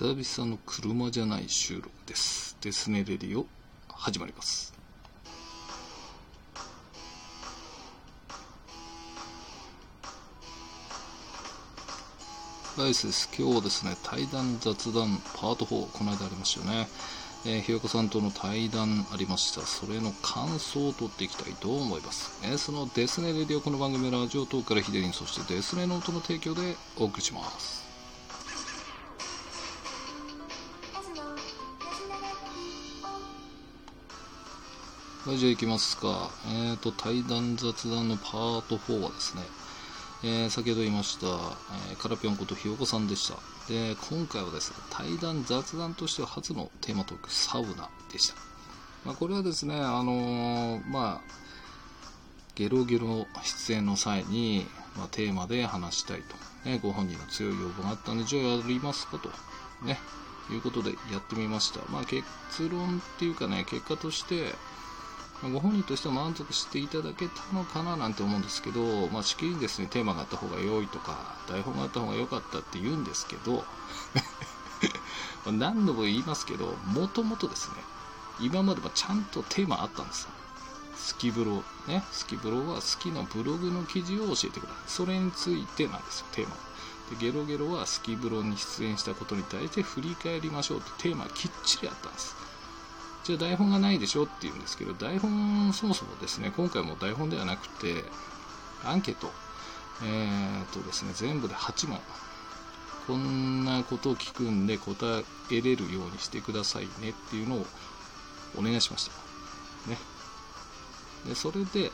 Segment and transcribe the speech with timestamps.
[0.00, 2.56] 久々の車じゃない収録です。
[2.62, 3.44] デスネレディオ
[3.92, 4.72] 始まります。
[12.78, 13.28] ライスです。
[13.38, 16.88] 今日はですね、対談雑談パート4、この間ありましたよね。
[17.44, 19.60] えーひよこさんとの対談ありました。
[19.66, 22.40] それの感想を取っていきたいと思います。
[22.42, 27.89] えーそのデスネレディオこの番組 Radiotalkからヒデリン、そしてデスネノートの提供でお送りします。
[35.26, 36.30] はい、じゃあ行きますか。
[36.48, 39.42] えっ、と、対談雑談のパート4はですね、
[40.24, 43.34] えー先ほど言いました、えーカラピョンことひよこさんでした。
[43.70, 48.34] で、今回はですね、対談雑談としては初のテーマトーク、サウナでした。
[49.04, 51.32] まあ、これはですね、あのまあ、
[52.54, 54.66] ゲロゲロ出演の際に、
[54.96, 56.34] まあ、テーマで話したいと、
[56.66, 59.28] ね、ご本人の強い要望があったんで、じゃあやりますかと、
[59.84, 59.98] ね、
[60.50, 61.80] いうことでやってみました。
[61.92, 62.24] まあ、結
[62.70, 64.54] 論っていうかね、結果として、
[65.48, 73.64] ご本人としては満足していただけたのかななんて思うんですけど、まあ、しきりにですね、テーマがあった方が良いとか、台本があった方が良かったって言うんですけど、
[75.50, 77.76] 何度も言いますけど、もともとですね、
[78.38, 80.30] 今まではちゃんとテーマあったんですよ。
[80.96, 84.82] スキブロ、ね、スキブロは好きなブログの記事を教えてください。
[84.86, 86.54] それについてなんですよ、テーマ。
[87.10, 92.39] でゲロゲロはスキブロに出演したことに対して振り返りましょうってテーマきっちりあったんです。
[93.30, 98.04] じゃ台本がないでしょって言うんですけど、台本そもそもですね、今回も台本ではなくて、
[98.84, 99.30] アンケート、
[100.02, 102.00] えー、とですね、全部で8問。
[103.06, 107.66] こんなことを聞くんで答えれるようにしてくださいねっていうのを
[108.56, 109.90] お願いしました。
[109.90, 109.98] ね。
[111.26, 111.90] で、それで、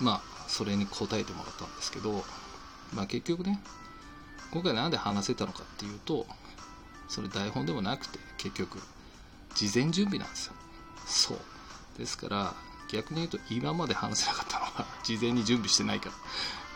[0.00, 2.24] まあ、それに答えてもらったんですけど、
[2.94, 3.62] まあ結局ね、
[4.50, 6.26] 今回なんで話せたのかっていうと、
[7.08, 8.78] それ台本でもなくて、結局、
[9.60, 10.54] 事前準備なんですよ。
[11.06, 11.38] そう。
[11.98, 12.54] ですから、
[12.88, 16.12] 逆に言うと今まで話せなかったのは、 事前に準備してないから。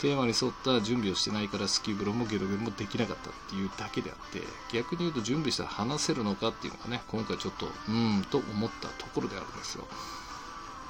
[0.00, 9.88] テーマに沿った準備をしてないから、スキーブロもゲロゲロもできなかったっていうだけであって、逆に言うと準備したら話せるのかっていうのがね、今回ちょっと、うーんと思ったところであるんですよ。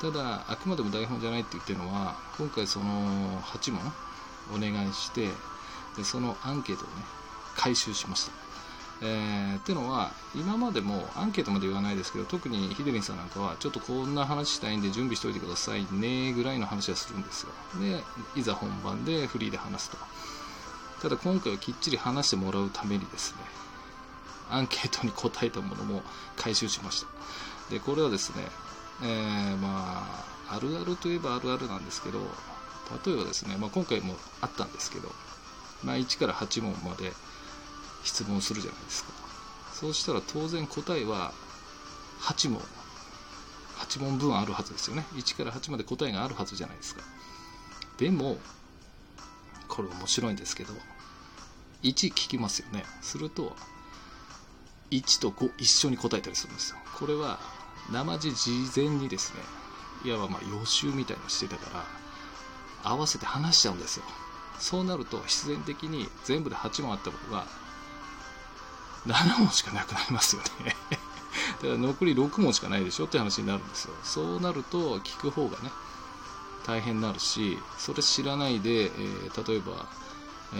[0.00, 3.92] ただ、あくまでも台本じゃないって言ってるのは、今回その8問
[4.52, 5.28] お願いして、
[5.96, 7.04] でそのアンケートをね、
[7.56, 8.43] 回収しました。
[9.06, 17.52] えー、っていうのは、今までもアンケートまで言わないですけど、特にヒデリンさんなんかは、ちょっとこんな話したいんで準備しておいてくださいね、ぐらいの話はするんですよ。
[17.78, 18.02] で、
[18.34, 19.98] いざ本番でフリーで話すと。
[21.02, 23.38] ただ今回はきっちり話してもらうためにですね、
[24.50, 26.02] アンケートに答えたものも
[26.36, 27.08] 回収しました。
[27.70, 28.44] で、これはですね、
[29.02, 32.20] えー、まあ、あるあるといえばあるあるなんですけど、
[33.04, 35.10] 例えばですね、まあ、今回もあったんですけど、
[35.82, 37.12] まあ、1から8問まで
[38.04, 39.10] 質問するじゃないですか。
[39.72, 41.32] そうしたら当然答えは
[42.20, 42.62] 8問、
[43.78, 45.04] 8問分あるはずですよね。
[45.14, 47.02] 1から8まで答えがあるはずじゃないですか。
[47.98, 48.38] でも、
[49.68, 50.74] これ面白いんですけど、
[51.82, 52.84] 1聞きますよね。
[53.02, 53.56] すると、
[54.90, 56.76] 1と5一緒に答えたりするんですよ。
[56.98, 57.40] これは、
[57.90, 59.40] 生地事前にですね、
[60.04, 61.70] いわばまあ予習みたいのしてたか
[62.82, 64.04] ら、合わせて話しちゃうんですよ。
[64.58, 67.46] そうなると必然的に全部で8問あったことが
[69.06, 70.76] 7問しかなくなりますよね。
[71.60, 73.94] だから残り6問しかないでしょって話になるんですよ。
[74.02, 75.70] そうなると聞く方がね、
[76.66, 79.86] 大変になるし、それ知らないで、えー例えば、
[80.54, 80.56] え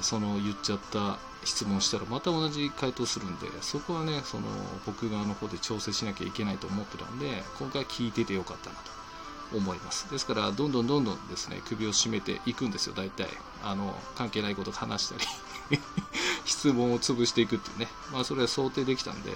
[0.00, 4.44] ーその言っちゃった質問したらまた同じ回答するんで、そこはね、その
[4.84, 8.90] 僕側の方で調整しなきゃいけないと思ってたんで、今回聞いててよかったなと
[9.56, 10.10] 思います。
[10.10, 13.28] ですから、どんどんどんどんですね、首を絞めていくんですよ、大体。
[13.62, 15.80] あの、関係ないこと話したり、
[16.46, 17.88] 質問を潰していくっていうね。
[18.12, 19.32] まあ、それは想定できたんで、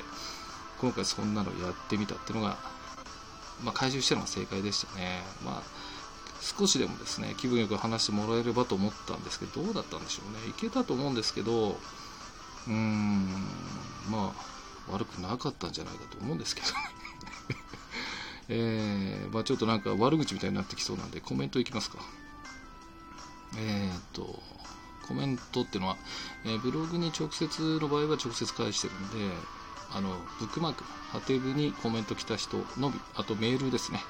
[0.81, 2.56] 今回そんなのやってみたっていうのが、
[3.62, 5.22] まあ、回収したのが正解でしたね。
[5.44, 5.62] まあ、
[6.41, 10.48] 少しでもですね、気分よく話してもらえればと思ったんですけど、どうだったんでしょうね。
[10.48, 11.78] いけたと思うんですけど、
[12.66, 13.28] うーん、
[14.09, 16.74] まあ、悪くなかったんじゃないかと思うんですけどね。
[18.53, 21.98] えー、まあちょっとなんか悪口みたいになってきそうなんで、コメントいきますか。
[23.56, 24.42] えーっと、
[25.10, 25.97] コメントっていうのは、
[26.45, 29.34] えーブログに直接の場合は直接返してるんで、
[29.92, 34.01] あの、ブックマーク、ハテブにコメント来た人のみ、あとメールですね。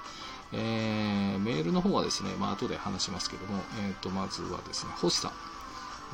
[0.52, 5.32] えーメールの方はですね、まあ後で話しますけども、えーと、まずはですね、星さん。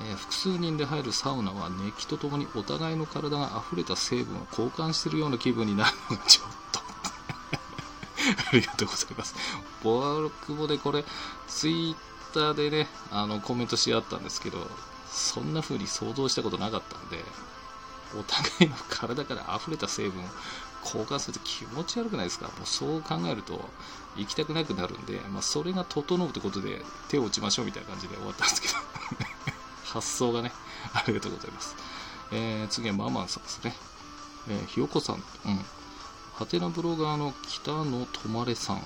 [0.08, 6.78] えー複数人で入るサウナは熱気とともにお互いの体が溢れた成分を交換してるような気分になるのがちょっと
[8.52, 9.34] ありがとうございます。
[9.82, 11.04] 僕もでこれ、
[11.48, 11.96] ツイッ
[12.32, 14.58] ターでね、あの、コメントし合ったんですけど、
[15.10, 17.24] そんな風に想像したことなかったんで、
[18.18, 20.26] お互いの体から溢れた成分を
[20.84, 22.46] 交換すると気持ち悪くないですか？
[22.46, 23.68] もうそう考えると
[24.16, 28.74] 行きたくなくなるんで、まあ、それが整うってことで手を打ちましょうみたいな感じで終わったんですけど。
[29.84, 30.52] 発想がね
[30.94, 31.74] ありがとうございます、
[32.30, 33.74] えー、次はママンさんですね、
[34.48, 35.16] えー、ひよこさん。
[35.16, 35.18] う
[35.48, 35.64] ん。
[36.34, 38.82] はてなブロガーの北野とまれさん。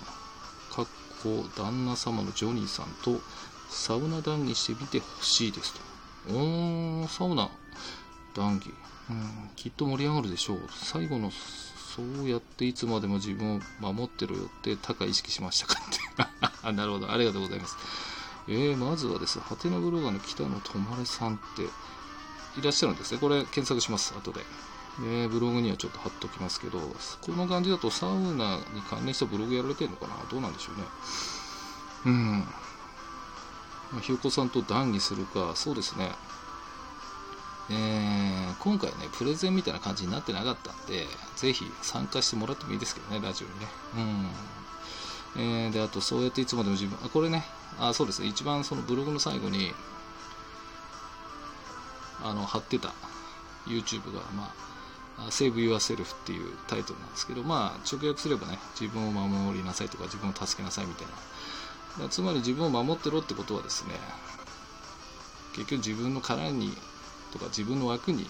[1.22, 3.20] かっこ旦那様のジョニーさんと
[3.68, 5.80] サウナ談義してみてほしいですと。
[6.32, 7.50] おーサウナ。
[8.34, 8.70] 談義。
[9.10, 10.60] うんきっと盛り上がるでしょう。
[10.70, 16.72] 最後のそうやっていつまでも自分を守ってろよって高意識しましたかって。
[16.72, 17.10] なるほど。
[17.10, 17.76] ありがとうございます。
[18.48, 19.38] えー、まずはです。
[19.38, 20.72] ね、ハテナブロガーの北野と
[21.04, 21.62] さんって
[22.58, 23.18] いらっしゃるんですね。
[23.18, 24.40] これ検索します、後で。
[24.98, 30.14] えー、ブログにはちょっと貼っときますけど、この感じだとサウナに関連したブログやられてるのかな？
[30.30, 30.84] どうなんでしょうね。
[32.06, 32.38] うん。
[33.92, 36.12] まあ、ひよこさんと談義するか、そうですね。
[37.70, 43.66] えー、今回ね、プレゼンみたいな感じになってなかったんで、ぜひ参加してもらってもいいですけどね、ラジオにね。
[45.36, 45.42] うん。
[45.42, 47.44] えー、で、あと、そうやっていつまでも自分、あ、これね、
[47.78, 49.72] あ、そうですね、一番そのブログの最後に、
[52.22, 52.92] あの、貼ってた
[53.66, 54.54] YouTube が、まあ、
[55.18, 61.06] Save Yourself っていうタイトルなんですけど、まあ、直訳すればね、自分を守りなさいとか、自分を助けなさいみたい
[61.98, 62.08] な。
[62.08, 63.94] つまり自分を守ってろってことはですね、
[65.52, 66.72] 結局自分の殻に
[67.32, 68.26] とか自分の枠に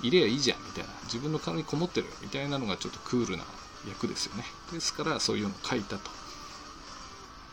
[0.00, 0.90] 入れやいいじゃんみたいな。
[1.04, 3.44] 自分の殻にこもってるみたいなのがちょっとクールな
[3.88, 4.44] 役ですよね。
[4.72, 6.10] ですからそういうのを書いたと。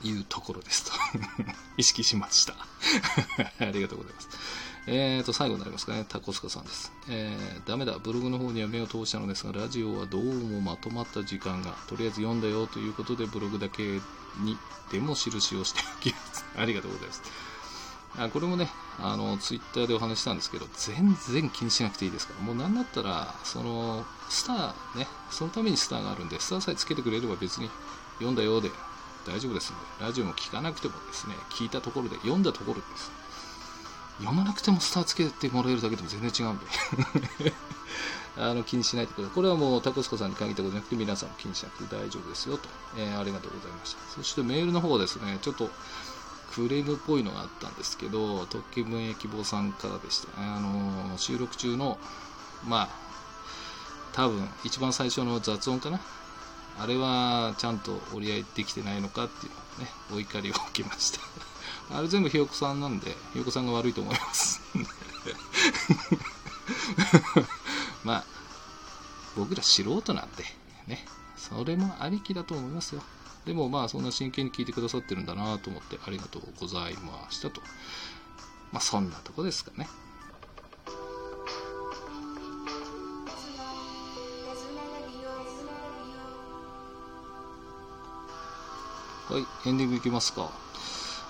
[0.04, 0.92] いうところですと。
[1.78, 2.56] 意識しました。
[3.60, 4.30] ありがとうございます。
[4.86, 6.06] えーと最後になりますかね。
[6.08, 13.84] タコスカさんです、えー、ダメだブログの方には目を通したのですがラジオはどうもまとまった時間がとりあえず読んだよということでブログだけ
[14.42, 14.58] に
[14.92, 16.46] でも印をしておきます。
[16.58, 17.22] ありがとうございます。
[18.16, 18.70] あこれもね、
[19.00, 27.72] あの、ツイッターでお話したんですけど、全然気にしなくていいですから、もうなんだったら、その、スターね、そのためにスターがあるんで、スターさえつけてくれれば別に
[28.16, 28.70] 読んだようで
[29.26, 33.23] 大丈夫ですので、ラジオも聞かなくてもですね、聞いたところで、読んだところです。
[34.20, 37.54] 読まなくてもスターつけてもらえるだけでも全然違うんで
[38.38, 39.36] あの気にしないでください。
[39.36, 42.68] これはもうタコスコさんに限ったことじゃなくて皆さんも気にしなくて大丈夫ですよと、
[42.98, 44.00] えー、ありがとうございました。
[44.16, 45.70] そしてメールの方ですね、ちょっと
[46.54, 50.30] クレームっぽいのがあったんですけど、特権名希望さんからでした。
[50.38, 52.00] あの収録中の、
[52.66, 52.90] まあ、
[54.14, 56.00] 多分一番最初の雑音かな。
[56.80, 61.20] あれはちゃんと折り合いできてないのかっていうのね、お怒りを受けました。
[61.92, 64.62] あれ全部ひよこさんなんで、ひよこさんが悪いと思います。
[68.04, 68.24] まあ、
[69.36, 70.44] 僕ら素人なんで、
[70.88, 71.06] ね、
[71.38, 73.04] それもありきだと思いますよ。
[73.46, 77.62] でもまあそんな真剣に聞いてくださってるんだなと思ってありがとうございましたと。
[78.72, 79.88] まあそんなとこですかね。
[89.30, 90.63] はい、エンディングいきますか。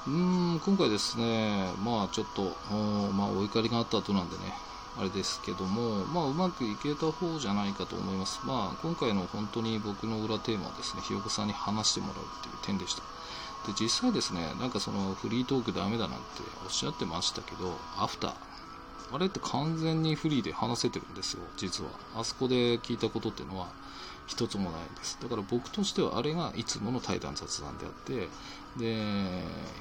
[0.05, 2.43] うん、今回ですね、まあちょっと、
[3.13, 4.53] まあお怒りがあった後なんでね、
[4.97, 8.41] あれですけども、まあ、うまくいけた方じゃないかと思います。
[8.45, 13.01] まあ、今回の本当に僕の裏テーマはですね、ひよこさんに話してもらうっていう点でした。
[13.65, 16.23] で、実際ですね、なんかそのフリートークダメだなんて
[16.65, 18.33] おっしゃってましたけど、アフター、
[19.13, 21.89] あれって完全にフリーで話せてるんですよ、実は。
[22.17, 23.67] あそこで聞いたことっていうのは
[24.25, 25.17] 一つもないんです。
[25.21, 28.29] だから僕としてはあれがいつもの対談雑談であって、
[28.77, 28.95] で、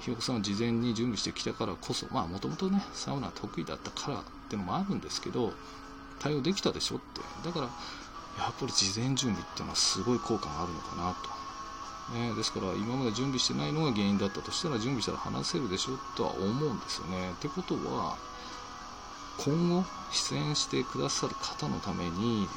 [0.00, 5.52] ひよこさんは事前に準備してきたからこそ、まあもともとね、サウナ得意だったからってのもあるんですけど
[6.18, 7.20] 対応できたでしょって。
[7.44, 11.14] だからやっぱり事前準備っていうのはすごい効果があるのかな
[12.12, 17.32] と、ね、ですから今まで準備してないのが原因だったとしたら準備したら話せるでしょとは思うんですよね。
[17.32, 18.16] ってことは
[19.38, 22.48] 今後出演してくださる方のために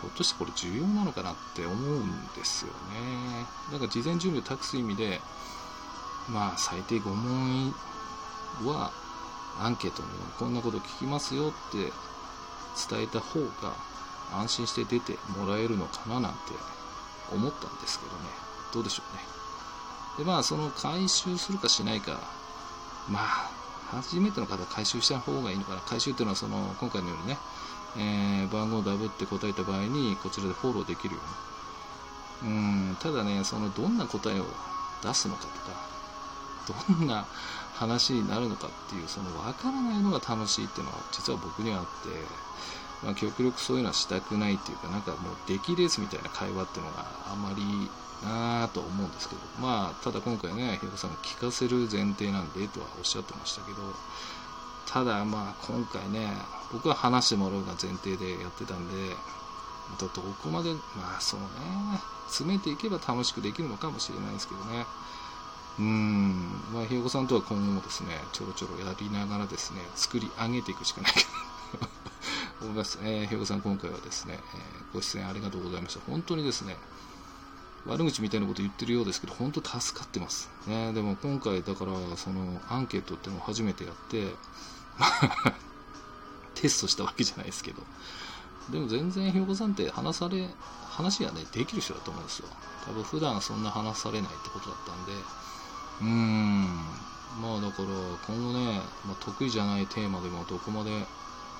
[0.00, 3.46] ひょっとしてこれ重要なのかなって思うんですよね。
[3.72, 5.20] だから事前準備を託す意味で
[6.28, 7.74] まあ最低5問
[8.64, 8.92] は
[9.60, 11.92] アンケートのようにこんなこと聞きますよって
[12.88, 13.74] 伝えた方が
[14.32, 16.38] 安心して出てもらえるのかななんて
[17.32, 18.18] 思ったんですけどね。
[18.72, 19.22] どうでしょうね。
[20.18, 22.20] でまあその回収するかしないか
[23.08, 23.50] まあ
[23.90, 25.80] 初めての方は回収した方がいいのかな。
[25.80, 27.38] 回収っていうのはその今回のようにね、
[27.96, 31.20] えー、番号をダブって答えた場合にこちらでフォローできるよ
[32.42, 34.44] うにうんただねそのどんな答えを
[35.02, 35.88] 出すのかとか
[36.98, 37.26] どんな
[37.74, 47.62] 話になるのかっていうその分からないのが楽しいっていうのは実は僕にはあって、まあ、極力そういうのはしたくないっていうかなんかもう出来レースみたいな会話っていうのがあまり
[48.22, 53.78] なぁと思うんですけどまあただ今回ねひろこさんが聞かせる前提なんでとはおっしゃってましたけど
[54.90, 56.28] ただまあ今回ね
[56.72, 58.94] 僕は話してもらうが前提でやってたんで
[59.90, 61.46] またどこまでまあそうね
[62.28, 64.84] 詰めていけば楽しくできるのかもしれないですけどね。
[65.78, 71.20] うんまあひよこさんとは今後もですねちょろちょろやりながらですね作り上げていくしかないか
[71.80, 71.88] な。
[72.66, 76.00] 思います、えー、ひよこさん今回はですね、えー、ご出演ありがとうございました。
[76.10, 76.76] 本当にですね
[77.86, 80.50] 悪口みたいなこと言ってるようですけど、本当助かってます。
[80.66, 84.34] ね、でも今回、だから、その、アンケートっていうのを初めてやって、
[86.54, 87.82] テストしたわけじゃないですけど、
[88.70, 90.48] でも全然、ひよこさんって話され、
[90.90, 92.48] 話がね、できる人だと思うんですよ。
[92.84, 95.12] 多分普段そんな話されないってことだったんで、
[96.00, 96.66] うーん、
[97.40, 97.88] まあだから、
[98.26, 101.06] 今後ね、まあ、得意じゃないテーマでもどこまで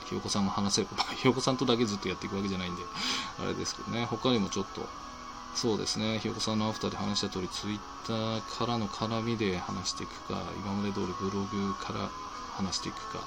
[0.08, 2.82] ひよこさんが話せるか、ひよこさんとだけずっとやっていくわけじゃないんで、
[3.38, 4.86] あれですけどね、他にもちょっと、
[5.54, 12.10] そうですね、ひよこさんのアフターで話した通り、ツイッターからの絡みで話していくか、今まで通りブログから
[12.58, 13.20] 話していくか、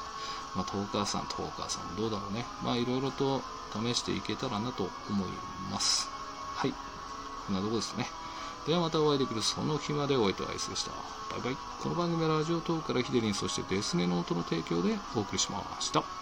[0.55, 2.45] まあ、トーカーさん、トーカーさん、どうだろうね。
[2.63, 3.41] まあ、いろいろと
[3.73, 5.29] 試していけたらなと思い
[5.71, 6.09] ます。
[6.55, 6.73] はい。
[7.47, 8.07] こんなとこですね。
[8.67, 10.91] ではまたお会いできるその日までお会いとアイスでした。
[11.31, 11.57] バイバイ。
[11.81, 16.20] この番組はラジオトークからヒデリン、そしてデスネノートの提供でお送りしました。